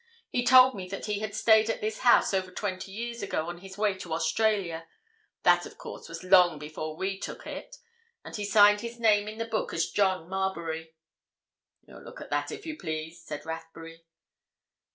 He 0.31 0.43
told 0.43 0.73
me 0.73 0.87
that 0.89 1.05
he 1.05 1.19
had 1.19 1.35
stayed 1.35 1.69
at 1.69 1.79
this 1.79 1.99
house 1.99 2.33
over 2.33 2.49
twenty 2.49 2.91
years 2.91 3.21
ago, 3.21 3.47
on 3.49 3.59
his 3.59 3.77
way 3.77 3.93
to 3.99 4.15
Australia—that, 4.15 5.65
of 5.67 5.77
course, 5.77 6.09
was 6.09 6.23
long 6.23 6.57
before 6.57 6.97
we 6.97 7.19
took 7.19 7.45
it. 7.45 7.75
And 8.25 8.35
he 8.35 8.43
signed 8.43 8.81
his 8.81 8.99
name 8.99 9.27
in 9.27 9.37
the 9.37 9.45
book 9.45 9.75
as 9.75 9.91
John 9.91 10.27
Marbury." 10.27 10.95
"We'll 11.83 12.01
look 12.01 12.19
at 12.19 12.31
that, 12.31 12.51
if 12.51 12.65
you 12.65 12.79
please," 12.79 13.23
said 13.23 13.45
Rathbury. 13.45 14.03